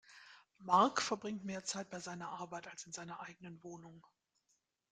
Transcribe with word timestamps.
Mark 0.57 0.99
verbringt 0.99 1.45
mehr 1.45 1.63
Zeit 1.63 1.91
bei 1.91 1.99
seiner 1.99 2.29
Arbeit 2.29 2.67
als 2.67 2.87
in 2.87 2.91
seiner 2.91 3.19
eigenen 3.21 3.61
Wohnung. 3.63 4.03